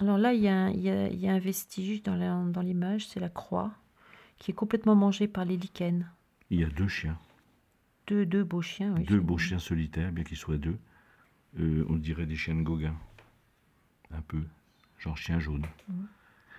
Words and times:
Alors 0.00 0.18
là, 0.18 0.32
il 0.32 0.40
y, 0.40 0.48
a 0.48 0.56
un- 0.56 0.70
il 0.70 0.80
y 0.80 0.90
a, 0.90 1.08
il 1.08 1.18
y 1.20 1.28
a 1.28 1.32
un 1.32 1.38
vestige 1.38 2.02
dans 2.02 2.62
l'image, 2.62 3.06
c'est 3.06 3.20
la 3.20 3.28
croix, 3.28 3.72
qui 4.38 4.50
est 4.50 4.54
complètement 4.54 4.94
mangée 4.94 5.28
par 5.28 5.44
les 5.44 5.56
lichens. 5.56 6.06
Il 6.50 6.60
y 6.60 6.64
a 6.64 6.68
deux 6.68 6.88
chiens, 6.88 7.18
Deux, 8.06 8.24
deux 8.26 8.42
beaux 8.44 8.62
chiens, 8.62 8.94
oui. 8.96 9.04
deux 9.04 9.20
beaux 9.20 9.38
chiens 9.38 9.58
solitaires, 9.58 10.10
bien 10.10 10.24
qu'ils 10.24 10.36
soient 10.36 10.56
deux. 10.56 10.78
Euh, 11.58 11.84
on 11.88 11.96
dirait 11.96 12.26
des 12.26 12.36
chiens 12.36 12.54
de 12.54 12.62
Gauguin, 12.62 12.94
un 14.12 14.22
peu, 14.22 14.42
genre 14.98 15.16
chien 15.16 15.38
jaune. 15.38 15.66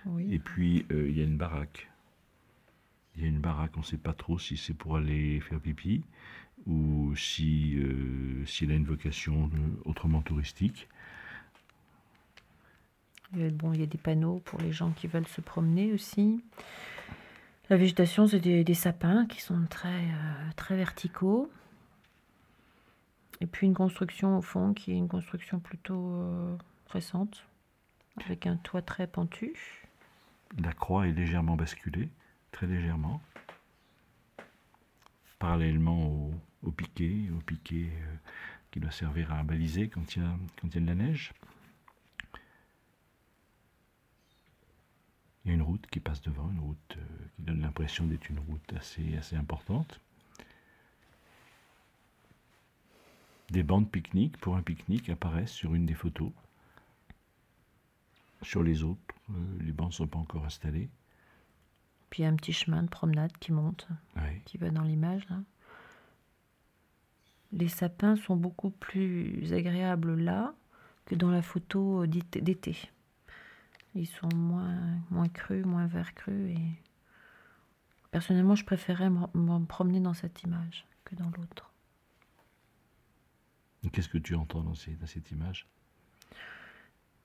Oui. 0.06 0.32
Et 0.32 0.38
puis, 0.38 0.86
euh, 0.90 1.08
il 1.08 1.16
y 1.16 1.20
a 1.20 1.24
une 1.24 1.36
baraque. 1.36 1.88
Il 3.16 3.22
y 3.22 3.24
a 3.24 3.28
une 3.28 3.40
baraque, 3.40 3.76
on 3.76 3.80
ne 3.80 3.84
sait 3.84 3.98
pas 3.98 4.14
trop 4.14 4.38
si 4.38 4.56
c'est 4.56 4.74
pour 4.74 4.96
aller 4.96 5.40
faire 5.40 5.60
pipi 5.60 6.02
ou 6.66 7.14
si, 7.16 7.74
euh, 7.76 8.44
si 8.46 8.64
elle 8.64 8.72
a 8.72 8.74
une 8.76 8.84
vocation 8.84 9.50
euh, 9.52 9.58
autrement 9.84 10.22
touristique. 10.22 10.88
Bon, 13.32 13.72
il 13.72 13.80
y 13.80 13.82
a 13.82 13.86
des 13.86 13.98
panneaux 13.98 14.40
pour 14.44 14.60
les 14.60 14.72
gens 14.72 14.90
qui 14.90 15.06
veulent 15.06 15.26
se 15.26 15.40
promener 15.40 15.92
aussi. 15.92 16.42
La 17.70 17.76
végétation, 17.76 18.26
c'est 18.26 18.40
des, 18.40 18.62
des 18.64 18.74
sapins 18.74 19.26
qui 19.26 19.40
sont 19.40 19.64
très, 19.70 19.88
euh, 19.88 20.50
très 20.56 20.76
verticaux. 20.76 21.50
Et 23.40 23.46
puis 23.46 23.66
une 23.66 23.74
construction 23.74 24.36
au 24.36 24.42
fond 24.42 24.74
qui 24.74 24.92
est 24.92 24.96
une 24.96 25.08
construction 25.08 25.58
plutôt 25.58 26.12
euh, 26.12 26.56
récente, 26.90 27.46
avec 28.24 28.46
un 28.46 28.56
toit 28.56 28.82
très 28.82 29.06
pentu. 29.06 29.54
La 30.62 30.72
croix 30.74 31.08
est 31.08 31.12
légèrement 31.12 31.56
basculée, 31.56 32.10
très 32.50 32.66
légèrement, 32.66 33.22
parallèlement 35.38 36.06
au, 36.06 36.34
au 36.62 36.70
piquet, 36.70 37.30
au 37.34 37.40
piquet 37.40 37.88
euh, 37.90 38.14
qui 38.70 38.80
doit 38.80 38.90
servir 38.90 39.32
à 39.32 39.42
baliser 39.42 39.88
quand 39.88 40.14
il 40.14 40.22
y 40.22 40.24
a, 40.24 40.28
quand 40.60 40.68
il 40.68 40.74
y 40.74 40.78
a 40.78 40.80
de 40.82 40.86
la 40.86 40.94
neige. 40.94 41.32
Y 45.52 45.54
a 45.54 45.56
une 45.56 45.62
route 45.62 45.86
qui 45.88 46.00
passe 46.00 46.20
devant, 46.22 46.50
une 46.50 46.60
route 46.60 46.96
euh, 46.96 47.00
qui 47.36 47.42
donne 47.42 47.60
l'impression 47.60 48.06
d'être 48.06 48.28
une 48.28 48.38
route 48.40 48.72
assez, 48.76 49.16
assez 49.16 49.36
importante. 49.36 50.00
Des 53.50 53.62
bancs 53.62 53.84
de 53.84 53.88
pique-nique 53.90 54.36
pour 54.38 54.56
un 54.56 54.62
pique-nique 54.62 55.08
apparaissent 55.10 55.52
sur 55.52 55.74
une 55.74 55.84
des 55.86 55.94
photos. 55.94 56.30
Sur 58.42 58.62
les 58.62 58.82
autres, 58.82 59.00
euh, 59.30 59.34
les 59.60 59.72
bancs 59.72 59.88
ne 59.88 59.92
sont 59.94 60.06
pas 60.06 60.18
encore 60.18 60.44
installés. 60.44 60.88
Puis 62.10 62.22
il 62.22 62.24
y 62.24 62.28
a 62.28 62.30
un 62.30 62.36
petit 62.36 62.52
chemin 62.52 62.82
de 62.82 62.88
promenade 62.88 63.32
qui 63.38 63.52
monte, 63.52 63.88
Ouais. 64.16 64.40
qui 64.44 64.58
va 64.58 64.70
dans 64.70 64.82
l'image 64.82 65.28
là. 65.28 65.38
Les 67.52 67.68
sapins 67.68 68.16
sont 68.16 68.36
beaucoup 68.36 68.70
plus 68.70 69.52
agréables 69.52 70.14
là 70.18 70.54
que 71.04 71.14
dans 71.14 71.30
la 71.30 71.42
photo 71.42 72.06
d'it- 72.06 72.40
d'été. 72.40 72.76
Ils 73.94 74.06
sont 74.06 74.28
moins, 74.34 74.78
moins 75.10 75.28
crus, 75.28 75.64
moins 75.66 75.86
vert 75.86 76.14
cru 76.14 76.50
et 76.50 76.58
personnellement 78.10 78.54
je 78.54 78.64
préférais 78.64 79.10
me 79.10 79.26
me 79.34 79.64
promener 79.66 80.00
dans 80.00 80.14
cette 80.14 80.42
image 80.42 80.86
que 81.04 81.14
dans 81.14 81.30
l'autre. 81.36 81.70
Qu'est-ce 83.92 84.08
que 84.08 84.18
tu 84.18 84.34
entends 84.34 84.62
dans, 84.62 84.74
ces- 84.74 84.94
dans 84.94 85.06
cette 85.06 85.30
image? 85.32 85.66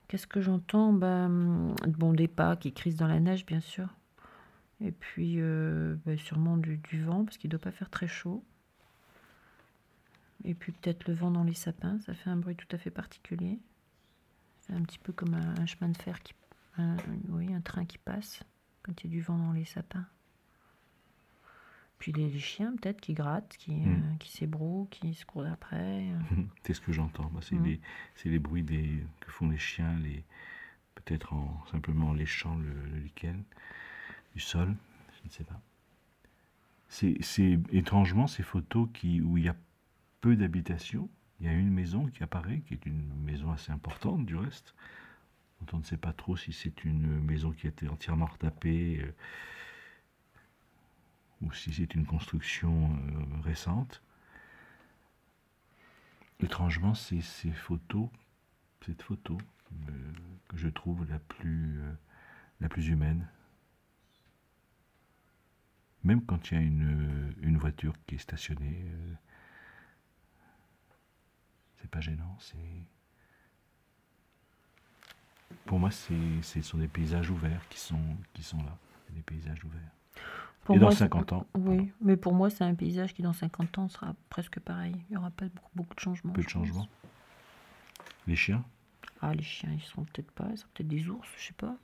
Qu'est-ce 0.08 0.26
que 0.26 0.40
j'entends? 0.40 0.92
Ben, 0.92 1.74
Bon, 1.86 2.12
des 2.12 2.28
pas 2.28 2.56
qui 2.56 2.72
crissent 2.72 2.96
dans 2.96 3.06
la 3.06 3.20
neige, 3.20 3.46
bien 3.46 3.60
sûr. 3.60 3.88
Et 4.80 4.92
puis, 4.92 5.34
euh, 5.40 5.96
ben, 6.04 6.18
sûrement 6.18 6.56
du, 6.56 6.78
du 6.78 7.02
vent, 7.02 7.24
parce 7.24 7.36
qu'il 7.38 7.48
ne 7.48 7.52
doit 7.52 7.60
pas 7.60 7.72
faire 7.72 7.90
très 7.90 8.08
chaud. 8.08 8.44
Et 10.44 10.54
puis, 10.54 10.72
peut-être 10.72 11.06
le 11.08 11.14
vent 11.14 11.30
dans 11.30 11.44
les 11.44 11.54
sapins, 11.54 11.98
ça 12.00 12.14
fait 12.14 12.30
un 12.30 12.36
bruit 12.36 12.56
tout 12.56 12.66
à 12.74 12.78
fait 12.78 12.90
particulier. 12.90 13.58
C'est 14.60 14.72
un 14.72 14.82
petit 14.82 14.98
peu 14.98 15.12
comme 15.12 15.34
un, 15.34 15.58
un 15.60 15.66
chemin 15.66 15.90
de 15.90 15.96
fer, 15.96 16.22
qui, 16.22 16.32
un- 16.78 16.96
oui, 17.28 17.52
un 17.52 17.60
train 17.60 17.84
qui 17.84 17.98
passe, 17.98 18.42
quand 18.82 18.92
il 19.02 19.06
y 19.10 19.10
a 19.10 19.16
du 19.16 19.20
vent 19.20 19.38
dans 19.38 19.52
les 19.52 19.64
sapins. 19.64 20.06
Puis 21.98 22.12
les, 22.12 22.28
les 22.30 22.38
chiens, 22.38 22.74
peut-être, 22.76 23.00
qui 23.00 23.12
grattent, 23.14 23.56
qui, 23.58 23.72
Mm. 23.72 23.88
euh, 24.04 24.16
qui 24.20 24.30
s'ébrouent, 24.30 24.86
qui 24.90 25.14
se 25.14 25.24
courent 25.26 25.46
après. 25.46 26.06
C'est 26.62 26.74
ce 26.74 26.80
que 26.80 26.92
j'entends. 26.92 27.28
Moi, 27.30 27.42
C'est 27.42 27.56
Mhm. 27.56 27.64
les, 27.64 27.80
c'est 28.14 28.28
les 28.28 28.38
bruits 28.38 28.62
des, 28.62 29.04
que 29.20 29.30
font 29.32 29.48
les 29.48 29.58
chiens, 29.58 29.96
les, 29.98 30.22
peut-être 30.94 31.32
en 31.32 31.64
simplement 31.70 32.10
en 32.10 32.12
léchant 32.14 32.56
le, 32.56 32.72
le 32.86 32.98
lichen 33.00 33.42
du 34.34 34.40
sol, 34.40 34.74
je 35.20 35.26
ne 35.26 35.30
sais 35.30 35.44
pas. 35.44 35.60
C'est 36.88 37.16
c'est 37.20 37.58
étrangement 37.70 38.26
ces 38.28 38.42
photos 38.42 38.88
qui, 38.94 39.20
où 39.20 39.36
il 39.36 39.44
y 39.44 39.48
a 39.48 39.56
peu 40.20 40.36
d'habitation. 40.36 41.08
Il 41.40 41.46
y 41.46 41.48
a 41.48 41.52
une 41.52 41.70
maison 41.70 42.06
qui 42.06 42.22
apparaît, 42.22 42.60
qui 42.66 42.74
est 42.74 42.86
une 42.86 43.12
maison 43.24 43.50
assez 43.52 43.70
importante 43.72 44.24
du 44.24 44.36
reste. 44.36 44.74
On 45.72 45.78
ne 45.78 45.84
sait 45.84 45.96
pas 45.96 46.12
trop 46.12 46.36
si 46.36 46.52
c'est 46.52 46.84
une 46.84 47.20
maison 47.20 47.52
qui 47.52 47.66
a 47.66 47.70
été 47.70 47.88
entièrement 47.88 48.26
retapée 48.26 49.00
euh, 49.02 49.14
ou 51.42 51.52
si 51.52 51.72
c'est 51.72 51.94
une 51.94 52.06
construction 52.06 52.90
euh, 52.90 53.40
récente. 53.42 54.02
Étrangement, 56.40 56.94
c'est 56.94 57.20
ces 57.20 57.52
photos, 57.52 58.08
cette 58.86 59.02
photo 59.02 59.38
euh, 59.72 60.12
que 60.48 60.56
je 60.56 60.68
trouve 60.68 61.04
la 61.08 61.18
plus, 61.18 61.80
humaine. 62.76 63.28
Même 66.04 66.24
quand 66.24 66.50
il 66.50 66.54
y 66.54 66.56
a 66.56 66.60
une, 66.60 67.34
une 67.42 67.58
voiture 67.58 67.94
qui 68.06 68.14
est 68.14 68.18
stationnée, 68.18 68.84
c'est 71.76 71.90
pas 71.90 72.00
gênant. 72.00 72.36
Pour 75.66 75.78
moi, 75.78 75.90
c'est, 75.90 76.14
ce 76.42 76.60
sont 76.62 76.78
des 76.78 76.88
paysages 76.88 77.30
ouverts 77.30 77.66
qui 77.68 77.78
sont, 77.78 78.00
qui 78.32 78.42
sont 78.42 78.58
là, 78.58 78.76
des 79.10 79.22
paysages 79.22 79.62
ouverts. 79.64 79.80
Pour 80.64 80.76
Et 80.76 80.78
dans 80.78 80.86
moi, 80.86 80.92
c'est- 80.92 80.98
50 80.98 81.32
ans, 81.32 81.46
Oui, 81.54 81.76
pardon. 81.76 81.90
mais 82.02 82.16
pour 82.16 82.34
moi, 82.34 82.50
c'est 82.50 82.64
un 82.64 82.74
paysage 82.74 83.14
qui, 83.14 83.22
dans 83.22 83.32
50 83.32 83.78
ans, 83.78 83.88
sera 83.88 84.14
presque 84.28 84.60
pareil. 84.60 84.94
Il 85.08 85.12
n'y 85.12 85.16
aura 85.16 85.30
pas 85.30 85.46
beaucoup, 85.48 85.70
beaucoup 85.74 85.94
de 85.94 86.00
changements. 86.00 86.32
Peu 86.32 86.42
de 86.42 86.48
changements. 86.48 86.88
Les 88.26 88.36
chiens, 88.36 88.64
Ah, 89.20 89.34
les 89.34 89.42
chiens, 89.42 89.72
ils 89.72 89.80
seront 89.82 90.04
peut-être 90.04 90.30
pas. 90.32 90.46
Ils 90.50 90.58
seront 90.58 90.70
peut-être 90.74 90.88
des 90.88 91.08
ours, 91.08 91.28
je 91.38 91.46
sais 91.46 91.52
pas. 91.54 91.76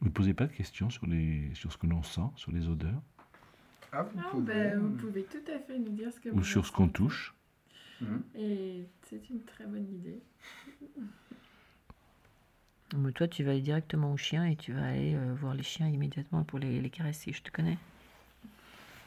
vous 0.00 0.06
ne 0.08 0.12
posez 0.12 0.34
pas 0.34 0.46
de 0.46 0.52
questions 0.52 0.90
sur, 0.90 1.06
les, 1.06 1.50
sur 1.54 1.72
ce 1.72 1.78
que 1.78 1.86
l'on 1.86 2.02
sent, 2.02 2.28
sur 2.36 2.52
les 2.52 2.68
odeurs, 2.68 3.00
Ah, 3.92 4.02
vous 4.04 4.18
Ah, 4.18 4.28
pouvez, 4.30 4.44
ben, 4.54 4.78
vous 4.78 4.90
pouvez 4.96 5.24
tout 5.24 5.42
à 5.52 5.58
fait 5.58 5.78
nous 5.78 5.90
dire 5.92 6.12
ce 6.12 6.20
que 6.20 6.28
ou 6.30 6.40
vous 6.40 6.44
sur 6.44 6.66
ce 6.66 6.72
qu'on 6.72 6.88
touche. 6.88 7.34
mhm. 8.00 8.22
Et 8.34 8.88
c'est 9.02 9.28
une 9.30 9.44
très 9.44 9.66
bonne 9.66 9.88
idée. 9.94 10.22
Mais 12.96 13.12
toi, 13.12 13.28
tu 13.28 13.44
vas 13.44 13.52
aller 13.52 13.60
directement 13.60 14.12
aux 14.12 14.16
chiens 14.16 14.44
et 14.44 14.56
tu 14.56 14.72
vas 14.72 14.86
aller 14.86 15.14
euh, 15.14 15.34
voir 15.34 15.54
les 15.54 15.62
chiens 15.62 15.88
immédiatement 15.88 16.42
pour 16.44 16.58
les, 16.58 16.80
les 16.80 16.90
caresser. 16.90 17.32
Je 17.32 17.42
te 17.42 17.50
connais. 17.50 17.78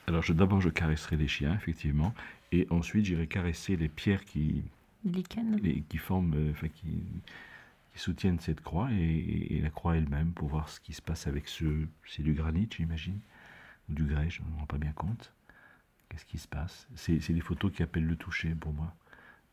Alors 0.07 0.23
d'abord, 0.33 0.59
je 0.61 0.69
caresserai 0.69 1.15
les 1.17 1.27
chiens, 1.27 1.53
effectivement, 1.55 2.13
et 2.51 2.67
ensuite 2.69 3.05
j'irai 3.05 3.27
caresser 3.27 3.77
les 3.77 3.89
pierres 3.89 4.25
qui, 4.25 4.63
Les 5.03 5.81
qui 5.83 5.97
forment, 5.97 6.33
euh, 6.35 6.51
enfin 6.51 6.67
qui, 6.69 7.03
qui 7.93 7.99
soutiennent 7.99 8.39
cette 8.39 8.61
croix 8.61 8.89
et, 8.91 9.57
et 9.57 9.61
la 9.61 9.69
croix 9.69 9.95
elle-même 9.97 10.33
pour 10.33 10.49
voir 10.49 10.69
ce 10.69 10.79
qui 10.79 10.93
se 10.93 11.01
passe 11.01 11.27
avec 11.27 11.47
ce. 11.47 11.65
C'est 12.07 12.23
du 12.23 12.33
granit, 12.33 12.67
j'imagine, 12.75 13.19
ou 13.89 13.93
du 13.93 14.05
grès, 14.05 14.29
je 14.29 14.41
ne 14.41 14.47
me 14.49 14.57
rends 14.57 14.65
pas 14.65 14.77
bien 14.77 14.91
compte. 14.91 15.33
Qu'est-ce 16.09 16.25
qui 16.25 16.37
se 16.37 16.47
passe? 16.47 16.87
C'est 16.95 17.33
des 17.33 17.41
photos 17.41 17.71
qui 17.71 17.83
appellent 17.83 18.07
le 18.07 18.15
toucher 18.15 18.55
pour 18.55 18.73
moi, 18.73 18.93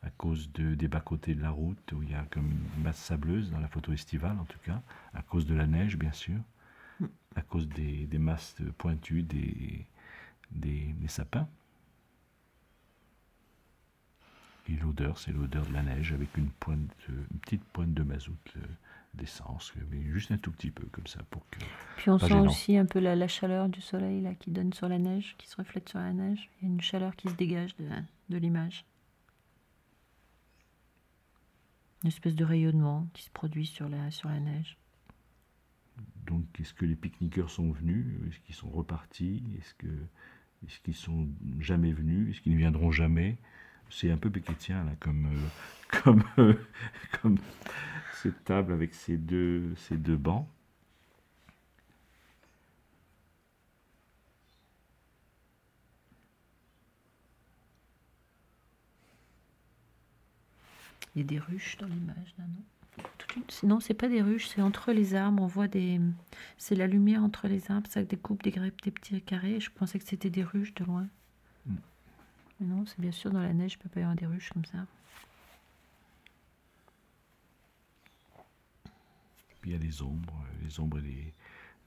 à 0.01 0.09
cause 0.09 0.51
de, 0.53 0.75
des 0.75 0.87
bas-côtés 0.87 1.35
de 1.35 1.41
la 1.41 1.51
route 1.51 1.91
où 1.91 2.01
il 2.03 2.11
y 2.11 2.15
a 2.15 2.25
comme 2.31 2.49
une 2.51 2.83
masse 2.83 2.97
sableuse 2.97 3.51
dans 3.51 3.59
la 3.59 3.67
photo 3.67 3.93
estivale 3.93 4.37
en 4.39 4.45
tout 4.45 4.59
cas, 4.65 4.81
à 5.13 5.21
cause 5.21 5.45
de 5.45 5.55
la 5.55 5.67
neige 5.67 5.97
bien 5.97 6.11
sûr, 6.11 6.39
à 7.35 7.41
cause 7.41 7.67
des, 7.69 8.07
des 8.07 8.17
masses 8.17 8.55
pointues 8.77 9.23
des, 9.23 9.85
des, 10.51 10.93
des 10.93 11.07
sapins. 11.07 11.47
Et 14.69 14.75
l'odeur, 14.75 15.17
c'est 15.17 15.31
l'odeur 15.31 15.65
de 15.65 15.73
la 15.73 15.81
neige 15.83 16.11
avec 16.13 16.35
une, 16.37 16.49
pointe, 16.49 16.79
de- 17.07 17.13
une 17.31 17.39
petite 17.39 17.63
pointe 17.63 17.93
de 17.93 18.03
mazout, 18.03 18.35
euh, 18.57 18.59
d'essence, 19.13 19.73
mais 19.89 20.01
juste 20.11 20.29
un 20.31 20.37
tout 20.37 20.51
petit 20.51 20.71
peu 20.71 20.85
comme 20.91 21.07
ça 21.07 21.21
pour 21.31 21.41
que. 21.49 21.59
Puis 21.95 22.09
on 22.09 22.19
sent 22.19 22.27
gênant. 22.27 22.45
aussi 22.45 22.77
un 22.77 22.85
peu 22.85 22.99
la, 22.99 23.15
la 23.15 23.27
chaleur 23.29 23.69
du 23.69 23.79
soleil 23.81 24.21
là, 24.21 24.33
qui 24.35 24.51
donne 24.51 24.73
sur 24.73 24.89
la 24.89 24.99
neige, 24.99 25.35
qui 25.37 25.47
se 25.47 25.55
reflète 25.55 25.87
sur 25.89 25.99
la 25.99 26.11
neige. 26.13 26.49
Il 26.61 26.67
y 26.67 26.71
a 26.71 26.73
une 26.73 26.81
chaleur 26.81 27.15
qui 27.15 27.29
se 27.29 27.35
dégage 27.35 27.75
de, 27.77 27.87
de 28.29 28.37
l'image. 28.37 28.83
Une 32.03 32.09
espèce 32.09 32.35
de 32.35 32.43
rayonnement 32.45 33.07
qui 33.13 33.23
se 33.23 33.29
produit 33.31 33.65
sur 33.65 33.89
la, 33.89 34.11
sur 34.11 34.29
la 34.29 34.39
neige. 34.39 34.77
Donc, 36.25 36.43
est-ce 36.59 36.73
que 36.73 36.85
les 36.85 36.95
pique-niqueurs 36.95 37.49
sont 37.49 37.71
venus? 37.71 38.05
Est-ce 38.29 38.39
qu'ils 38.41 38.55
sont 38.55 38.69
repartis? 38.69 39.41
Est-ce 39.57 39.73
que 39.75 39.87
est-ce 40.65 40.79
qu'ils 40.81 40.95
sont 40.95 41.27
jamais 41.59 41.91
venus? 41.93 42.29
Est-ce 42.29 42.41
qu'ils 42.41 42.53
ne 42.53 42.57
viendront 42.57 42.91
jamais? 42.91 43.37
C'est 43.89 44.11
un 44.11 44.17
peu 44.17 44.29
péquétien 44.29 44.83
là, 44.83 44.91
comme 44.99 45.27
euh, 45.27 45.99
comme 46.03 46.23
euh, 46.39 46.53
comme 47.21 47.37
cette 48.21 48.43
table 48.43 48.73
avec 48.73 48.93
ces 48.93 49.17
deux 49.17 49.73
ces 49.75 49.97
deux 49.97 50.17
bancs. 50.17 50.47
Il 61.15 61.21
y 61.21 61.23
a 61.23 61.27
des 61.27 61.39
ruches 61.39 61.77
dans 61.77 61.87
l'image, 61.87 62.35
là, 62.37 62.43
non? 62.45 62.63
Non, 63.63 63.79
c'est 63.79 63.93
pas 63.95 64.07
des 64.07 64.21
ruches, 64.21 64.47
c'est 64.47 64.61
entre 64.61 64.91
les 64.91 65.15
arbres. 65.15 65.41
On 65.41 65.47
voit 65.47 65.67
des. 65.67 65.99
C'est 66.57 66.75
la 66.75 66.87
lumière 66.87 67.23
entre 67.23 67.47
les 67.47 67.71
arbres, 67.71 67.87
ça 67.89 68.03
découpe 68.03 68.43
des 68.43 68.51
grippes, 68.51 68.81
des 68.83 68.91
petits 68.91 69.21
carrés. 69.21 69.59
Je 69.59 69.71
pensais 69.71 69.97
que 69.99 70.05
c'était 70.05 70.29
des 70.29 70.43
ruches 70.43 70.73
de 70.75 70.83
loin. 70.85 71.07
Mais 72.59 72.67
non, 72.67 72.85
c'est 72.85 72.99
bien 72.99 73.11
sûr 73.11 73.31
dans 73.31 73.41
la 73.41 73.53
neige, 73.53 73.73
il 73.73 73.77
peut 73.77 73.89
pas 73.89 73.99
y 73.99 74.03
avoir 74.03 74.15
des 74.15 74.25
ruches 74.25 74.49
comme 74.51 74.65
ça. 74.65 74.85
Puis 79.61 79.71
il 79.71 79.73
y 79.73 79.75
a 79.75 79.79
les 79.79 80.01
ombres, 80.01 80.45
les 80.61 80.79
ombres 80.79 80.99
et 80.99 81.01
les, 81.01 81.33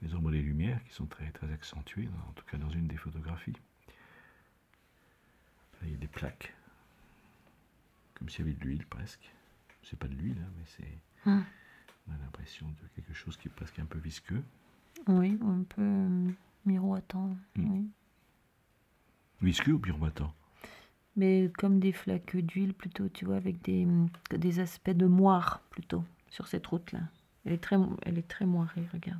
les 0.01 0.15
ombres 0.15 0.31
et 0.31 0.37
les 0.37 0.41
lumières 0.41 0.83
qui 0.85 0.93
sont 0.93 1.05
très, 1.05 1.29
très 1.31 1.51
accentuées, 1.51 2.09
en 2.29 2.33
tout 2.33 2.45
cas 2.45 2.57
dans 2.57 2.69
une 2.69 2.87
des 2.87 2.97
photographies. 2.97 3.55
Là, 5.81 5.87
il 5.87 5.91
y 5.91 5.95
a 5.95 5.97
des 5.97 6.07
plaques, 6.07 6.53
comme 8.13 8.29
s'il 8.29 8.45
y 8.45 8.49
avait 8.49 8.57
de 8.57 8.63
l'huile 8.63 8.85
presque. 8.85 9.31
C'est 9.83 9.97
pas 9.97 10.07
de 10.07 10.13
l'huile, 10.13 10.37
hein, 10.39 10.51
mais 10.57 10.63
c'est. 10.65 11.29
Hmm. 11.29 11.41
On 12.07 12.13
a 12.13 12.17
l'impression 12.17 12.67
de 12.67 12.87
quelque 12.95 13.13
chose 13.13 13.37
qui 13.37 13.47
est 13.47 13.51
presque 13.51 13.79
un 13.79 13.85
peu 13.85 13.99
visqueux. 13.99 14.43
Oui, 15.07 15.37
un 15.41 15.63
peu 15.63 15.81
euh, 15.81 16.31
miroitant. 16.65 17.35
Oui. 17.57 17.89
Visqueux 19.41 19.73
ou 19.73 19.79
miroitant? 19.79 20.33
Mais 21.15 21.51
comme 21.57 21.79
des 21.79 21.91
flaques 21.91 22.35
d'huile 22.37 22.73
plutôt, 22.73 23.09
tu 23.09 23.25
vois, 23.25 23.35
avec 23.35 23.61
des, 23.63 23.85
des 24.31 24.59
aspects 24.59 24.89
de 24.91 25.05
moire 25.05 25.59
plutôt 25.69 26.03
sur 26.29 26.47
cette 26.47 26.65
route-là. 26.67 27.01
Elle 27.45 27.53
est 27.53 27.57
très, 27.63 27.75
elle 28.03 28.17
est 28.17 28.27
très 28.27 28.45
moirée, 28.45 28.87
regarde. 28.93 29.19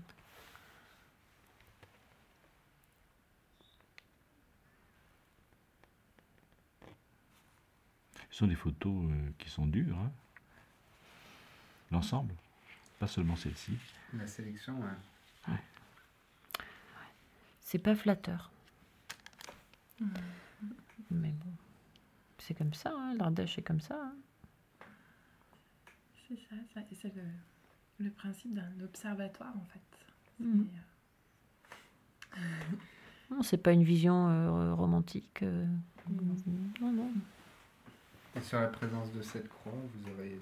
Ce 8.29 8.38
sont 8.38 8.47
des 8.47 8.55
photos 8.55 9.09
euh, 9.11 9.29
qui 9.38 9.49
sont 9.49 9.67
dures. 9.67 9.97
hein. 9.99 10.11
L'ensemble, 11.91 12.33
pas 12.99 13.07
seulement 13.07 13.35
celle-ci. 13.35 13.77
La 14.13 14.25
sélection, 14.27 14.79
ouais. 14.79 15.53
C'est 17.61 17.79
pas 17.79 17.95
flatteur. 17.95 18.51
Mais 21.09 21.31
bon, 21.31 21.51
c'est 22.41 22.53
comme 22.53 22.73
ça, 22.73 22.91
hein, 22.95 23.13
l'Ardèche 23.17 23.57
est 23.57 23.61
comme 23.61 23.81
ça. 23.81 23.95
hein. 24.01 24.15
C'est 26.27 26.35
ça, 26.49 26.55
ça- 26.73 26.81
et 26.91 26.95
c'est 26.95 27.13
le, 27.15 27.23
le 27.99 28.09
principe 28.11 28.53
d'un 28.53 28.71
observatoire 28.83 29.53
en 29.55 29.65
fait. 29.65 29.81
C'est, 30.38 30.43
Mhm. 30.45 30.67
euh, 32.38 32.39
Non, 33.29 33.43
c'est 33.43 33.57
pas 33.57 33.71
une 33.73 33.83
vision 33.83 34.29
euh, 34.29 34.73
romantique. 34.73 35.41
euh, 35.43 35.65
Non. 36.09 36.35
non, 36.81 36.91
non. 36.91 37.11
Et 38.35 38.41
sur 38.41 38.59
la 38.59 38.67
présence 38.67 39.11
de 39.11 39.21
cette 39.21 39.47
croix, 39.49 39.73
vous 39.73 40.11
aurez 40.13 40.39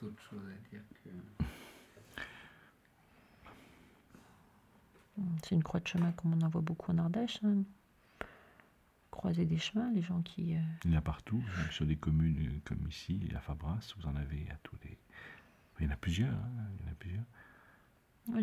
d'autres 0.00 0.22
choses 0.30 0.42
à 0.46 0.70
dire 0.70 0.82
que. 1.04 1.10
C'est 5.44 5.54
une 5.54 5.62
croix 5.62 5.80
de 5.80 5.86
chemin 5.86 6.12
comme 6.12 6.32
on 6.34 6.40
en 6.42 6.48
voit 6.48 6.62
beaucoup 6.62 6.90
en 6.92 6.98
Ardèche. 6.98 7.38
hein. 7.44 7.62
Croiser 9.20 9.44
des 9.44 9.58
chemins, 9.58 9.92
les 9.92 10.00
gens 10.00 10.22
qui. 10.22 10.56
euh, 10.56 10.60
Il 10.86 10.92
y 10.92 10.94
en 10.94 10.98
a 10.98 11.02
partout, 11.02 11.42
sur 11.70 11.84
des 11.84 11.96
communes 11.96 12.38
euh, 12.42 12.58
comme 12.64 12.78
ici, 12.88 13.20
à 13.36 13.40
Fabras, 13.40 13.92
vous 13.98 14.06
en 14.08 14.16
avez 14.16 14.48
à 14.50 14.54
tous 14.62 14.76
les. 14.82 14.96
Il 15.78 15.84
y 15.84 15.88
en 15.90 15.92
a 15.92 15.96
plusieurs. 15.96 16.32
hein, 16.32 16.70
Il 16.80 16.86
y 16.86 16.88
en 16.88 16.92
a 16.92 16.94
plusieurs. 16.94 17.24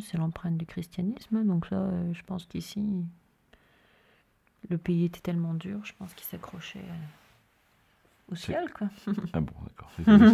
c'est 0.08 0.18
l'empreinte 0.20 0.56
du 0.56 0.68
christianisme. 0.68 1.44
Donc 1.48 1.72
là, 1.72 1.80
euh, 1.80 2.14
je 2.14 2.22
pense 2.22 2.46
qu'ici, 2.46 3.04
le 4.70 4.78
pays 4.78 5.06
était 5.06 5.20
tellement 5.20 5.56
dur, 5.56 5.84
je 5.84 5.94
pense 5.94 6.14
qu'il 6.14 6.26
s'accrochait 6.28 6.86
au 8.32 8.36
ciel, 8.36 8.72
quoi. 8.72 8.88
Ah 9.34 9.42
bon, 9.42 9.54
d'accord. 9.68 9.90
Je 9.98 10.04
crois 10.04 10.20
que 10.20 10.30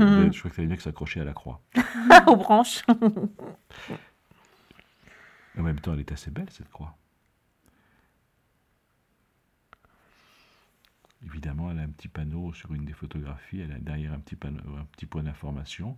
ça 0.56 0.62
veut 0.62 0.68
dire 0.68 0.76
que 0.76 0.84
s'accrochait 0.84 1.22
à 1.22 1.24
la 1.24 1.34
croix. 1.34 1.62
aux 2.28 2.36
branches. 2.36 2.84
En 5.58 5.62
même 5.62 5.80
temps, 5.80 5.94
elle 5.94 6.02
est 6.02 6.12
assez 6.12 6.32
belle, 6.32 6.50
cette 6.50 6.70
croix. 6.70 6.98
Évidemment, 11.26 11.72
elle 11.72 11.80
a 11.80 11.84
un 11.84 11.90
petit 11.90 12.08
panneau 12.10 12.54
sur 12.54 12.74
une 12.74 12.86
des 12.86 12.94
photographies. 12.94 13.60
Elle 13.62 13.72
a 13.72 13.80
derrière 13.80 14.14
un 14.14 14.20
petit, 14.20 14.36
panneau, 14.36 14.62
un 14.78 14.86
petit 14.86 15.06
point 15.06 15.24
d'information. 15.24 15.98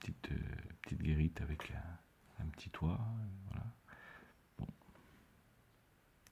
Petite, 0.00 0.30
euh, 0.32 0.36
petite 0.82 1.00
guérite 1.02 1.40
avec 1.40 1.70
un, 1.70 2.42
un 2.44 2.46
petit 2.48 2.70
toit. 2.70 2.98
Voilà. 3.48 3.64
Bon. 4.58 4.66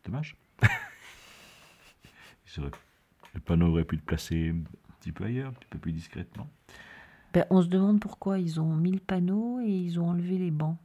Dommage. 0.05 0.37
Il 2.47 2.51
serait- 2.51 2.71
le 3.35 3.41
panneau 3.41 3.69
aurait 3.69 3.85
pu 3.85 3.95
être 3.97 4.05
placé 4.05 4.51
un 4.51 4.63
petit 4.99 5.13
peu 5.13 5.25
ailleurs, 5.25 5.51
un 5.51 5.53
petit 5.53 5.69
peu 5.71 5.79
plus 5.79 5.93
discrètement. 5.93 6.49
Ben, 7.33 7.47
on 7.51 7.63
se 7.63 7.69
demande 7.69 8.01
pourquoi 8.01 8.41
ils 8.41 8.61
ont 8.61 8.75
mis 8.75 8.91
le 8.91 8.99
panneau 8.99 9.61
et 9.61 9.71
ils 9.71 10.01
ont 10.01 10.09
enlevé 10.09 10.37
les 10.37 10.51
bancs. 10.51 10.77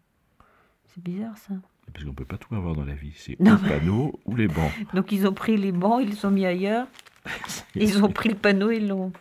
C'est 0.85 1.03
bizarre 1.03 1.37
ça. 1.39 1.55
Parce 1.95 2.03
qu'on 2.03 2.11
ne 2.11 2.15
peut 2.15 2.25
pas 2.25 2.37
tout 2.37 2.53
avoir 2.53 2.75
dans 2.75 2.83
la 2.83 2.93
vie. 2.93 3.13
C'est 3.15 3.39
Non, 3.39 3.57
le 3.63 3.69
panneau 3.69 4.19
ou 4.25 4.35
les 4.35 4.49
bancs. 4.49 4.71
Donc 4.93 5.13
ils 5.13 5.25
ont 5.25 5.33
pris 5.33 5.55
les 5.55 5.71
bancs, 5.71 6.01
ils 6.03 6.09
les 6.09 6.25
ont 6.25 6.29
mis 6.31 6.45
ailleurs. 6.45 6.87
Ils 7.75 8.03
ont 8.03 8.09
pris 8.09 8.29
le 8.29 8.35
panneau 8.35 8.69
et 8.69 8.77
ils 8.77 8.87
l'ont. 8.87 9.11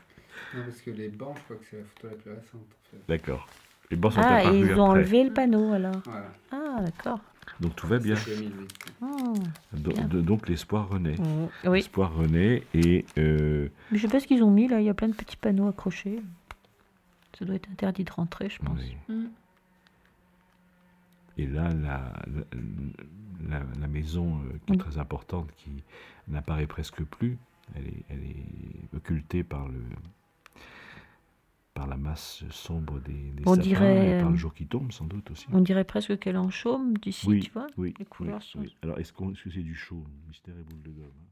Non, 0.55 0.62
parce 0.67 0.81
que 0.82 0.91
les 0.91 1.09
bancs, 1.09 1.37
je 1.38 1.43
crois 1.44 1.56
que 1.56 1.65
c'est 1.71 1.79
la 1.79 1.85
photo 1.85 2.09
la 2.09 2.15
plus 2.17 2.31
récente 2.32 2.55
en 2.55 2.91
fait. 2.91 3.03
D'accord. 3.09 3.47
Les 3.91 3.97
bancs 3.97 4.12
sont 4.12 4.21
Ah, 4.23 4.37
apparus 4.38 4.55
et 4.56 4.59
ils 4.59 4.65
ont 4.79 4.85
après. 4.91 4.99
enlevé 5.00 5.25
le 5.25 5.32
panneau 5.32 5.73
alors. 5.73 6.03
Voilà. 6.05 6.32
Ah, 6.53 6.82
d'accord. 6.82 7.21
Donc 7.61 7.75
tout 7.76 7.87
va 7.87 7.99
bien. 7.99 8.15
C'est 8.17 8.37
2008. 8.37 8.71
Oh. 9.03 9.32
Do- 9.73 9.91
bien. 9.93 10.05
de- 10.05 10.21
donc 10.21 10.49
l'espoir 10.49 10.88
renaît. 10.91 11.17
Mm, 11.17 11.49
Oui. 11.71 11.79
L'espoir 11.79 12.15
renaît 12.15 12.62
et 12.75 13.05
euh, 13.19 13.69
Mais 13.91 13.99
je 13.99 14.03
sais 14.03 14.09
pas 14.12 14.21
ce 14.21 14.26
qu'ils 14.26 14.43
ont 14.43 14.50
mis 14.50 14.69
là, 14.69 14.81
il 14.81 14.85
y 14.87 14.91
a 14.91 14.94
plein 14.94 15.09
de 15.09 15.15
petits 15.15 15.37
panneaux 15.37 15.69
accrochés. 15.69 16.21
Ça 17.38 17.44
doit 17.44 17.55
être 17.55 17.71
interdit 17.71 18.05
de 18.05 18.12
rentrer, 18.12 18.49
je 18.50 18.59
pense. 18.59 18.79
oui. 18.79 18.97
mm. 19.15 19.25
Et 21.39 21.47
là 21.47 21.69
la, 21.73 22.13
la, 22.27 22.45
la- 23.49 23.67
la 23.81 23.87
maison 23.89 24.39
euh, 24.45 24.59
qui 24.67 24.73
est 24.75 24.77
très 24.79 24.99
importante 24.99 25.51
qui 25.57 25.71
n'apparaît 26.29 26.67
presque 26.67 27.03
plus. 27.05 27.39
Elle 27.75 27.87
est, 27.87 28.05
elle 28.11 28.23
est 28.25 28.95
occultée 28.97 29.43
par 29.43 29.69
le 29.69 29.81
par 31.73 31.89
la 31.89 31.97
masse 31.97 32.45
sombre 32.51 33.01
des, 33.01 33.13
des 33.33 33.43
On 33.47 33.55
sapins 33.55 33.63
dirait, 33.63 34.19
et 34.19 34.21
par 34.21 34.29
le 34.31 34.35
euh, 34.35 34.39
jour 34.39 34.55
qui 34.55 34.67
tombe 34.67 34.93
sans 34.93 35.07
doute 35.07 35.31
aussi. 35.33 35.47
On 35.53 35.61
dirait 35.61 35.83
presque 35.85 36.17
qu'elle 36.21 36.37
est 36.37 36.39
en 36.39 36.51
chaume 36.51 36.97
d'ici, 36.99 37.27
Oui, 37.27 37.41
tu 37.41 37.51
vois. 37.51 37.67
oui, 37.77 37.93
les 37.99 38.05
couleurs 38.05 38.41
oui, 38.57 38.69
sont-. 38.69 38.75
Alors 38.83 38.99
est-ce 39.01 39.13
qu'on- 39.13 39.33
est-ce 39.33 39.43
que 39.43 39.51
c'est 39.51 39.63
du 39.63 39.75
chaud 39.75 40.05
Mystère 40.29 40.55
et 40.57 40.63
boule 40.63 40.83
de 40.83 40.91
gomme. 40.91 41.07
hein? 41.07 41.31